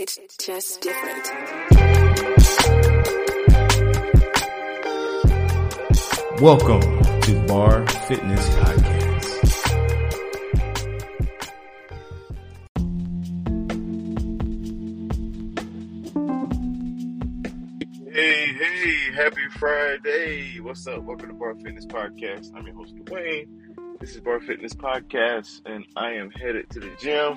[0.00, 1.26] It's just different.
[6.40, 6.82] Welcome
[7.22, 9.08] to Bar Fitness Podcast.
[18.12, 20.60] Hey, hey, happy Friday.
[20.60, 21.02] What's up?
[21.02, 22.52] Welcome to Bar Fitness Podcast.
[22.54, 23.48] I'm your host, Dwayne.
[24.08, 27.36] This is Bar Fitness Podcast, and I am headed to the gym.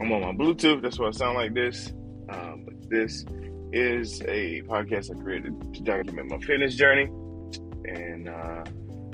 [0.00, 1.92] I'm on my Bluetooth, that's why I sound like this.
[2.30, 3.26] Um, but this
[3.70, 7.04] is a podcast I created to document my fitness journey.
[7.84, 8.64] And uh,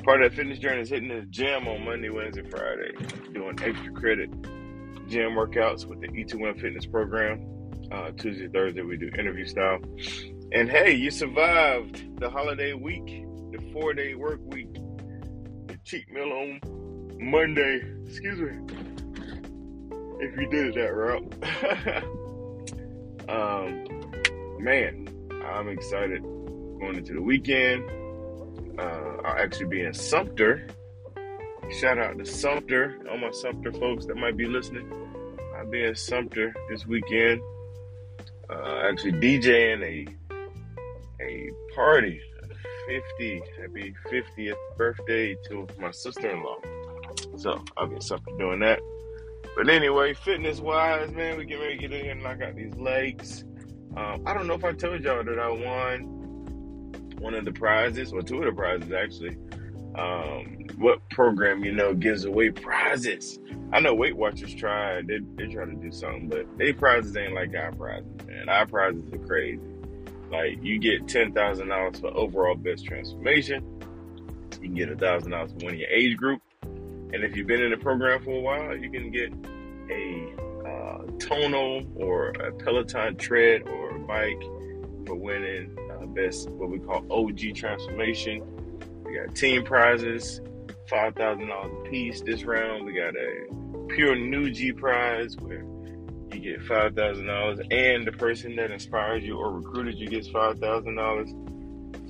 [0.05, 2.93] part of that fitness journey is hitting the gym on Monday, Wednesday, Friday,
[3.33, 4.31] doing extra credit
[5.09, 7.49] gym workouts with the E2M fitness program.
[7.91, 9.81] Uh, Tuesday, Thursday, we do interview style.
[10.53, 13.07] And hey, you survived the holiday week,
[13.51, 14.69] the four day work week,
[15.85, 16.61] cheat meal on
[17.19, 17.83] Monday.
[18.07, 18.59] Excuse me.
[20.21, 21.33] If you did it that route.
[23.29, 25.09] um, man,
[25.47, 27.89] I'm excited going into the weekend.
[28.79, 30.69] Uh, I'll actually be in Sumter.
[31.71, 34.91] Shout out to Sumter, all my Sumter folks that might be listening.
[35.57, 37.41] I'll be in Sumter this weekend.
[38.49, 40.07] Uh, actually DJing a
[41.23, 42.21] a party,
[42.91, 46.59] 50, happy 50th birthday to my sister-in-law.
[47.37, 48.81] So I'll be something doing that.
[49.57, 52.75] But anyway, fitness-wise, man, we get ready to get in here and knock out these
[52.75, 53.45] legs.
[53.97, 56.17] Um, I don't know if I told y'all that I won
[57.21, 59.37] one of the prizes, or two of the prizes actually.
[59.95, 63.39] Um, what program you know gives away prizes?
[63.73, 67.35] I know Weight Watchers try, they they try to do something, but they prizes ain't
[67.35, 68.49] like our prizes, man.
[68.49, 69.61] Our prizes are crazy.
[70.31, 73.65] Like you get ten thousand dollars for overall best transformation.
[74.61, 77.63] You can get a thousand dollars for winning your age group, and if you've been
[77.63, 79.33] in the program for a while, you can get
[79.91, 80.33] a
[80.67, 84.41] uh, tonal or a Peloton tread or a bike
[85.07, 88.43] for winning uh, best what we call OG transformation.
[89.05, 90.41] We got team prizes,
[90.89, 92.87] five thousand dollars a piece this round.
[92.87, 93.47] We got a
[93.89, 95.65] pure new G prize where
[96.35, 100.29] you get five thousand dollars, and the person that inspired you or recruited you gets
[100.29, 101.31] five thousand dollars.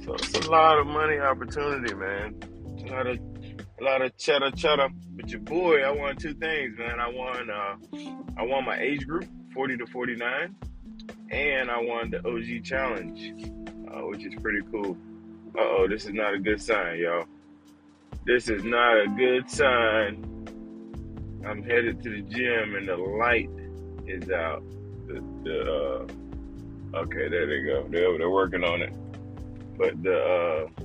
[0.05, 2.41] So it's a lot of money opportunity, man.
[2.87, 3.19] A lot of
[3.81, 4.89] a lot of cheddar cheddar.
[5.11, 7.01] But your boy, I won two things, man.
[7.01, 7.77] I won uh
[8.37, 10.55] I won my age group, forty to forty nine,
[11.31, 13.33] and I won the OG challenge,
[13.93, 14.97] uh, which is pretty cool.
[15.57, 17.27] Uh oh, this is not a good sign, y'all.
[18.27, 20.27] This is not a good sign.
[21.47, 23.49] I'm headed to the gym and the light
[24.11, 24.63] is out.
[25.07, 26.07] The, the
[26.95, 27.87] uh, okay, there they go.
[27.89, 28.93] They're, they're working on it.
[29.79, 30.83] But the uh,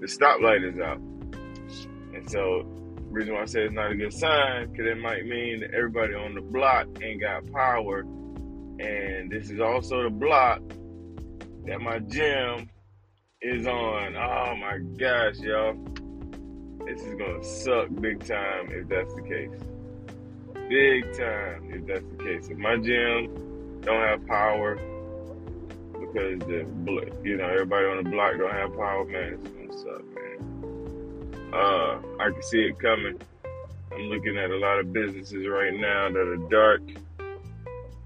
[0.00, 0.98] the stoplight is out,
[2.14, 2.66] and so
[3.10, 6.14] reason why I say it's not a good sign because it might mean that everybody
[6.14, 10.60] on the block ain't got power, and this is also the block
[11.66, 12.68] that my gym
[13.40, 14.16] is on.
[14.16, 15.76] Oh my gosh, y'all.
[16.86, 19.73] This is gonna suck big time if that's the case.
[20.68, 22.48] Big time if that's the case.
[22.48, 24.76] If my gym don't have power
[26.14, 26.66] because the
[27.22, 31.52] you know everybody on the block don't have power, man, it's gonna suck, man.
[31.52, 33.20] Uh, I can see it coming.
[33.92, 36.82] I'm looking at a lot of businesses right now that are dark,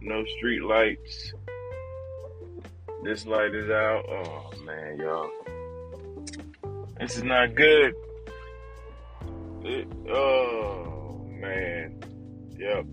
[0.00, 1.32] no street lights.
[3.04, 4.04] This light is out.
[4.08, 5.30] Oh man, y'all,
[6.98, 7.94] this is not good.
[9.62, 12.00] It, oh man,
[12.58, 12.84] yep,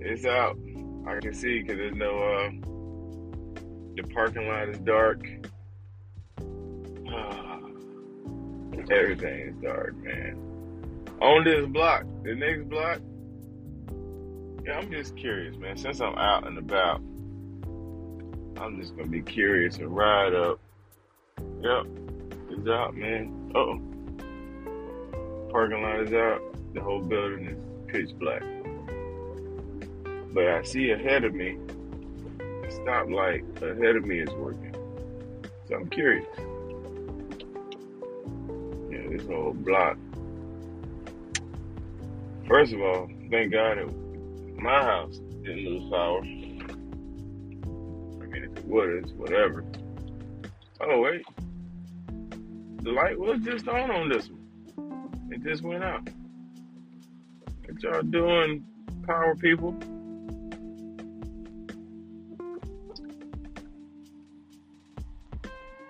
[0.00, 0.58] it's out.
[1.06, 2.18] I can see because there's no.
[2.18, 2.50] Uh,
[3.96, 5.26] the parking lot is dark.
[8.90, 10.36] Everything is dark, man.
[11.20, 13.00] On this block, the next block.
[14.64, 15.76] Yeah, I'm just curious, man.
[15.76, 17.00] Since I'm out and about,
[18.60, 20.60] I'm just gonna be curious and ride up.
[21.60, 21.86] Yep,
[22.50, 23.52] it's out, man.
[23.54, 23.80] Oh.
[25.50, 26.40] Parking lot is out.
[26.74, 28.42] The whole building is pitch black.
[30.32, 31.58] But I see ahead of me,
[32.38, 34.74] the stoplight ahead of me is working.
[35.68, 36.26] So I'm curious.
[38.90, 39.96] Yeah, this whole block.
[42.46, 43.88] First of all, thank God that
[44.56, 46.20] my house didn't lose power.
[46.20, 46.26] I
[48.26, 49.64] mean, if it would, it's whatever.
[50.80, 51.24] Oh, wait.
[52.82, 55.30] The light was just on on this one.
[55.30, 56.08] It just went out.
[57.82, 58.62] Y'all doing,
[59.06, 59.72] power people?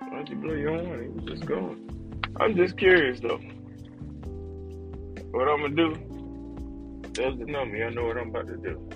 [0.09, 1.03] Why'd you blow your horn?
[1.03, 2.23] He was just going.
[2.39, 3.41] I'm just curious though.
[5.33, 5.97] What I'm gonna do?
[7.11, 7.83] Doesn't know me.
[7.83, 8.89] I know what I'm about to do.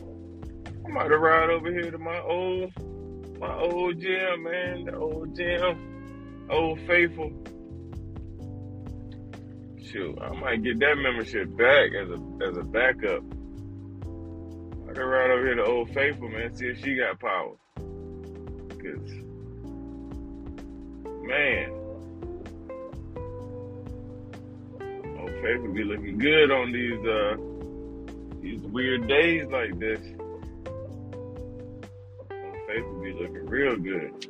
[0.86, 2.70] I'm might have ride over here to my old
[3.40, 4.84] my old gym, man.
[4.84, 6.46] The old gym.
[6.48, 7.32] Old faithful.
[9.94, 12.18] Shoot, I might get that membership back as a
[12.48, 13.22] as a backup.
[14.90, 17.54] I can ride over here to Old Faithful, man, see if she got power.
[18.70, 19.12] Cause
[21.22, 21.70] man,
[25.20, 27.36] Old Faithful be looking good on these uh
[28.42, 30.00] these weird days like this.
[32.32, 34.26] Old Faithful be looking real good.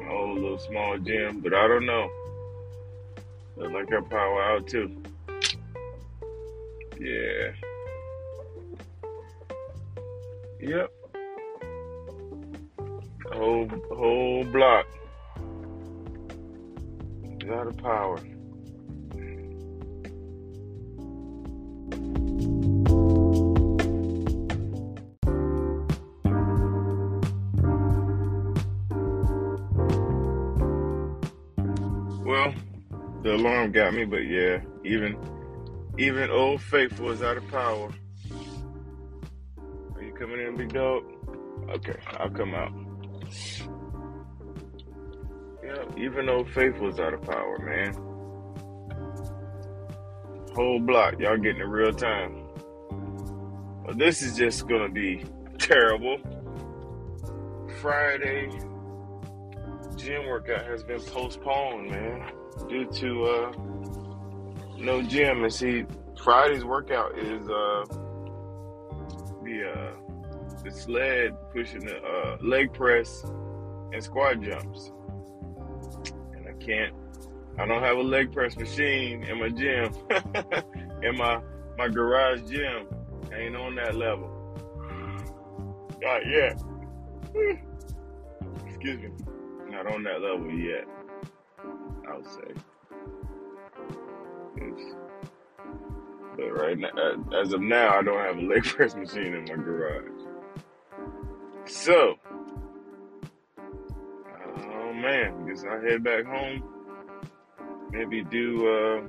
[0.00, 2.10] My old little small gym, but I don't know.
[3.58, 5.02] Look like her power out too.
[7.00, 7.52] Yeah.
[10.60, 10.92] Yep.
[13.32, 14.86] Whole whole block
[17.40, 18.18] is out of power.
[32.24, 32.54] Well,
[33.28, 35.14] the alarm got me, but yeah, even
[35.98, 37.90] even old faithful is out of power.
[39.94, 41.04] Are you coming in, big dog?
[41.68, 42.72] Okay, I'll come out.
[45.62, 47.92] Yeah, even old faithful is out of power, man.
[50.54, 52.46] Whole block, y'all getting it real time.
[53.84, 55.22] Well, this is just gonna be
[55.58, 56.16] terrible.
[57.82, 58.48] Friday
[59.96, 62.22] gym workout has been postponed, man,
[62.68, 63.52] due to uh
[64.76, 65.44] no gym.
[65.44, 65.84] And see,
[66.22, 67.84] Friday's workout is uh
[69.42, 70.08] the uh
[70.64, 73.24] the sled pushing the uh, leg press
[73.92, 74.92] and squat jumps,
[76.34, 76.94] and I can't.
[77.58, 79.94] I don't have a leg press machine in my gym,
[81.02, 81.40] in my
[81.76, 82.86] my garage gym.
[83.32, 84.34] I ain't on that level.
[86.00, 86.60] Not yet.
[88.66, 89.10] Excuse me.
[89.70, 90.84] Not on that level yet.
[92.10, 92.54] I'll say.
[94.56, 94.94] It's-
[96.36, 99.44] but right now, uh, as of now, I don't have a leg press machine in
[99.48, 100.12] my garage.
[101.66, 102.14] So,
[104.26, 106.62] oh man, guess I head back home.
[107.90, 108.68] Maybe do.
[108.68, 109.02] uh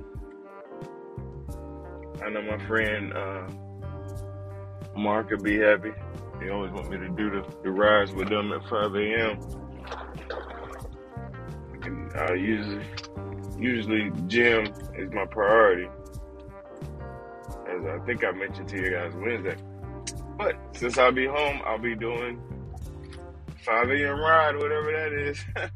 [2.24, 3.48] I know my friend uh
[4.96, 5.92] Mark would be happy.
[6.42, 9.38] He always want me to do the, the rides with them at 5 a.m.
[12.20, 12.84] I usually,
[13.58, 15.88] usually gym is my priority,
[17.66, 19.56] as I think I mentioned to you guys Wednesday.
[20.36, 22.38] But since I'll be home, I'll be doing
[23.64, 24.20] 5 a.m.
[24.20, 25.42] ride, whatever that is.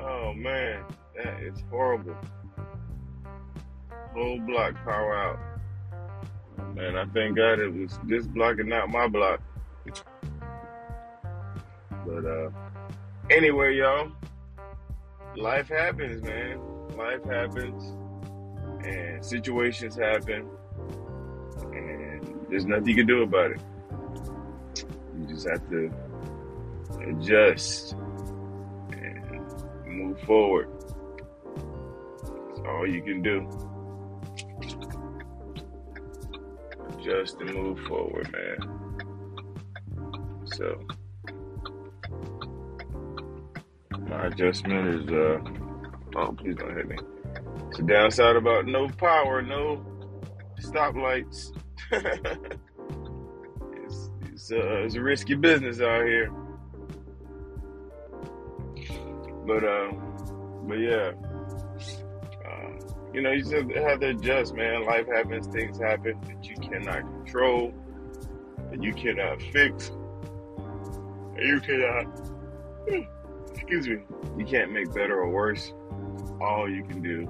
[0.00, 0.84] oh man,
[1.16, 2.16] that is horrible.
[4.12, 5.38] Whole block power out.
[6.74, 9.40] Man, I thank God it was this block and not my block.
[12.04, 12.50] But uh
[13.30, 14.10] anyway, y'all,
[15.36, 16.60] life happens, man.
[16.96, 17.94] Life happens
[18.84, 20.48] and situations happen
[21.72, 23.60] and there's nothing you can do about it.
[25.18, 25.90] You just have to
[27.06, 27.94] adjust
[28.92, 29.40] and
[29.86, 30.68] move forward.
[32.22, 33.48] That's all you can do.
[36.98, 38.58] Adjust and move forward, man.
[40.46, 40.80] So
[44.26, 45.38] adjustment is uh
[46.16, 46.96] oh please don't hit me.
[47.68, 49.84] It's the downside about no power, no
[50.60, 51.52] stoplights.
[51.92, 52.50] it's
[54.32, 56.30] it's, uh, it's a risky business out here.
[59.46, 59.92] But uh,
[60.66, 61.12] but yeah,
[62.46, 62.78] um,
[63.14, 64.84] you know, you just have to adjust, man.
[64.84, 67.72] Life happens, things happen that you cannot control,
[68.70, 69.90] that you cannot fix,
[71.36, 72.06] and you cannot.
[73.70, 73.98] Excuse me.
[74.38, 75.74] You can't make better or worse.
[76.40, 77.28] All you can do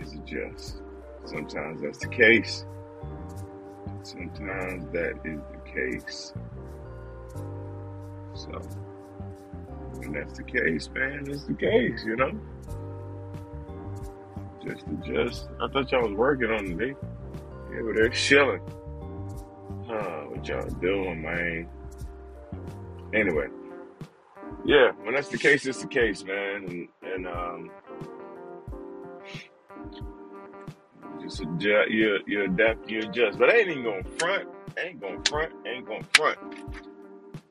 [0.00, 0.82] is adjust.
[1.24, 2.64] Sometimes that's the case.
[4.02, 6.32] Sometimes that is the case.
[8.34, 8.60] So,
[9.98, 12.32] when that's the case, man, it's the case, you know?
[14.66, 15.48] Just adjust.
[15.62, 16.96] I thought y'all was working on today.
[17.72, 18.62] Yeah, but they're chilling.
[19.86, 21.68] Huh, what y'all doing, man?
[23.14, 23.46] Anyway,
[24.66, 26.64] yeah, when that's the case, it's the case, man.
[26.64, 27.70] And, and um,
[31.20, 33.38] just adjust, you, you adapt, you adjust.
[33.38, 36.38] But I ain't even gonna front, ain't gonna front, ain't gonna front.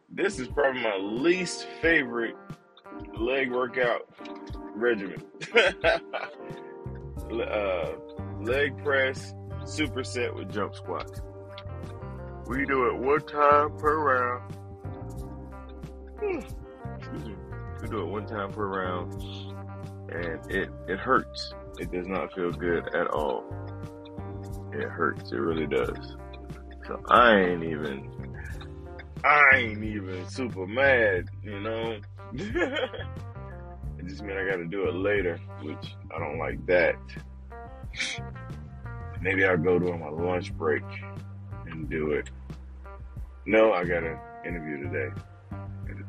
[0.09, 2.35] This is probably my least favorite
[3.17, 4.09] leg workout
[4.75, 5.23] regimen.
[7.31, 7.91] uh,
[8.41, 11.21] leg press, superset with jump squats.
[12.47, 14.55] We do it one time per round.
[17.85, 19.13] We do it one time per round,
[20.09, 21.53] and it it hurts.
[21.77, 23.43] It does not feel good at all.
[24.73, 25.31] It hurts.
[25.31, 26.17] It really does.
[26.87, 28.09] So I ain't even.
[29.23, 31.99] I ain't even super mad, you know.
[32.33, 36.95] it just means I got to do it later, which I don't like that.
[39.21, 40.81] Maybe I'll go during my lunch break
[41.67, 42.31] and do it.
[43.45, 45.09] No, I got an interview today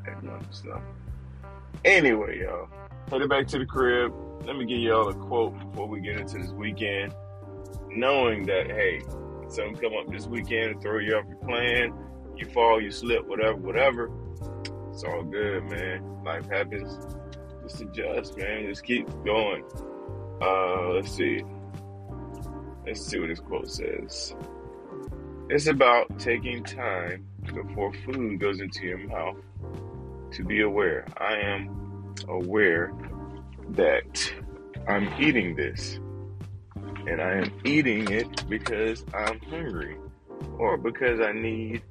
[0.07, 0.47] at lunch.
[0.51, 0.81] So,
[1.85, 2.69] anyway, y'all,
[3.11, 4.13] headed back to the crib.
[4.45, 7.15] Let me give y'all a quote before we get into this weekend.
[7.91, 9.01] Knowing that, hey,
[9.49, 11.95] something come up this weekend throw you off your plan,
[12.37, 14.11] you fall, you slip, whatever, whatever.
[14.91, 16.25] It's all good, man.
[16.25, 16.99] Life happens.
[17.63, 18.67] Just adjust, man.
[18.67, 19.65] Just keep going.
[20.41, 21.43] Uh, let's see.
[22.87, 24.35] Let's see what this quote says.
[25.49, 29.37] It's about taking time before food goes into your mouth
[30.37, 31.05] to be aware.
[31.19, 32.93] I am aware
[33.71, 34.33] that
[34.89, 35.99] I'm eating this.
[37.07, 39.97] And I am eating it because I'm hungry
[40.59, 41.83] or because I need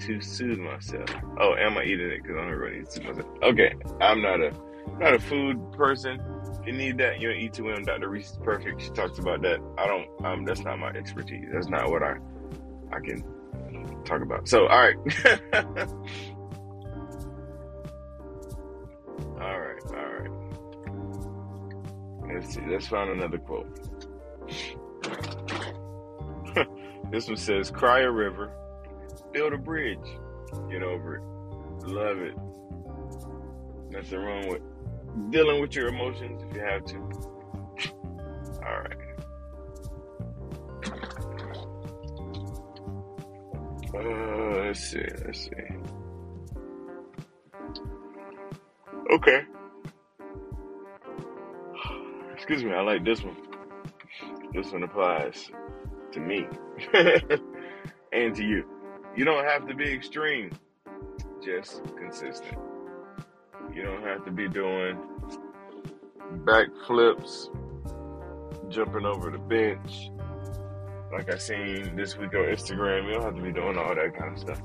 [0.00, 1.08] to soothe myself.
[1.38, 2.84] Oh, am I eating it because I'm hungry?
[2.84, 3.28] to soothe myself.
[3.42, 4.52] Okay, I'm not a
[4.98, 6.20] not a food person
[6.66, 8.08] you need that, you don't eat to Dr.
[8.08, 8.82] Reese is perfect.
[8.82, 9.60] She talks about that.
[9.78, 10.24] I don't.
[10.24, 11.46] Um, that's not my expertise.
[11.52, 12.16] That's not what I
[12.92, 13.24] I can
[14.04, 14.48] talk about.
[14.48, 15.88] So, all right.
[22.40, 22.62] Let's see.
[22.66, 23.68] Let's find another quote.
[27.10, 28.50] this one says, "Cry a river,
[29.32, 29.98] build a bridge,
[30.70, 31.22] get over it,
[31.86, 32.34] love it.
[33.90, 34.62] Nothing wrong with
[35.30, 36.96] dealing with your emotions if you have to.
[38.64, 38.96] All right.
[43.94, 45.04] Uh, let's see.
[45.26, 45.50] Let's see.
[49.12, 49.44] Okay.
[52.50, 52.76] Excuse me.
[52.76, 53.36] I like this one.
[54.52, 55.52] This one applies
[56.10, 56.48] to me
[58.12, 58.64] and to you.
[59.14, 60.50] You don't have to be extreme,
[61.40, 62.58] just consistent.
[63.72, 64.98] You don't have to be doing
[66.38, 67.50] backflips,
[68.68, 70.10] jumping over the bench.
[71.12, 74.12] Like I seen this week on Instagram, you don't have to be doing all that
[74.18, 74.60] kind of stuff.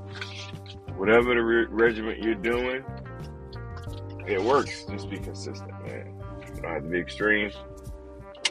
[0.97, 2.83] Whatever the re- regiment you're doing,
[4.25, 4.85] it works.
[4.85, 6.19] Just be consistent, man.
[6.55, 7.51] You don't have to be extreme.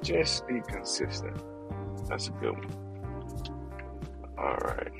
[0.05, 1.43] Just be consistent.
[2.11, 2.69] That's a good one.
[4.37, 4.93] All right.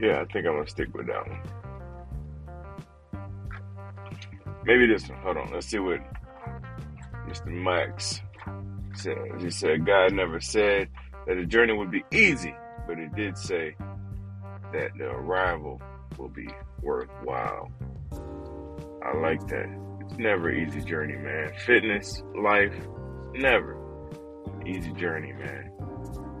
[0.00, 1.42] Yeah, I think I'm gonna stick with that one.
[4.64, 5.18] Maybe this one.
[5.18, 5.52] Hold on.
[5.52, 6.00] Let's see what
[7.28, 7.48] Mr.
[7.48, 8.22] Max
[8.94, 9.16] says.
[9.38, 10.88] He said, God never said
[11.26, 12.54] that the journey would be easy,
[12.86, 13.76] but he did say
[14.72, 15.78] that the arrival
[16.16, 16.48] will be
[16.80, 17.70] worthwhile.
[19.04, 19.89] I like that.
[20.18, 21.52] Never easy journey, man.
[21.66, 22.74] Fitness, life,
[23.34, 23.76] never
[24.66, 25.72] easy journey, man.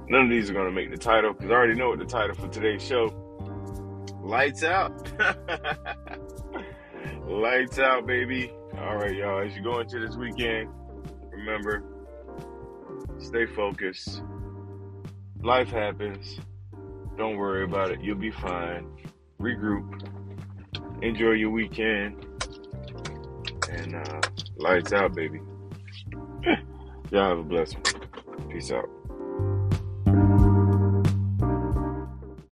[0.08, 2.34] None of these are gonna make the title because I already know what the title
[2.34, 3.08] for today's show
[4.22, 4.92] Lights out.
[7.26, 8.52] Lights out, baby.
[8.78, 9.44] All right, y'all.
[9.44, 10.68] As you go into this weekend,
[11.30, 11.82] remember,
[13.18, 14.22] stay focused.
[15.42, 16.38] Life happens.
[17.16, 18.00] Don't worry about it.
[18.02, 18.86] You'll be fine.
[19.40, 20.06] Regroup.
[21.02, 22.26] Enjoy your weekend.
[23.80, 24.20] And uh,
[24.58, 25.40] lights out, baby.
[27.10, 28.48] y'all have a blessed one.
[28.50, 28.99] Peace out.